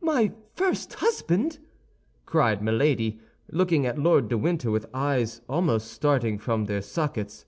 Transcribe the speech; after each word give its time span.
"My 0.00 0.32
first 0.54 0.94
husband!" 0.94 1.58
cried 2.24 2.62
Milady, 2.62 3.18
looking 3.50 3.84
at 3.84 3.98
Lord 3.98 4.28
de 4.28 4.38
Winter 4.38 4.70
with 4.70 4.86
eyes 4.94 5.40
almost 5.48 5.90
starting 5.90 6.38
from 6.38 6.66
their 6.66 6.80
sockets. 6.82 7.46